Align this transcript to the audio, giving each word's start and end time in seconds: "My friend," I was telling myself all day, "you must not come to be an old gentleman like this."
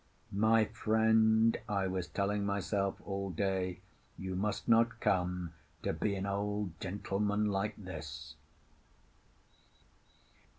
"My 0.33 0.65
friend," 0.65 1.55
I 1.69 1.85
was 1.85 2.07
telling 2.07 2.43
myself 2.43 2.99
all 3.05 3.29
day, 3.29 3.81
"you 4.17 4.35
must 4.35 4.67
not 4.67 4.99
come 4.99 5.53
to 5.83 5.93
be 5.93 6.15
an 6.15 6.25
old 6.25 6.79
gentleman 6.79 7.51
like 7.51 7.75
this." 7.77 8.33